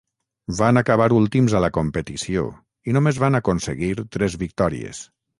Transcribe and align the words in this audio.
Van 0.59 0.79
acabar 0.79 1.07
últims 1.17 1.51
a 1.59 1.59
la 1.65 1.67
competició, 1.75 2.45
i 2.91 2.95
només 2.97 3.19
van 3.25 3.41
aconseguir 3.41 3.91
tres 4.17 4.39
victòries. 4.45 5.03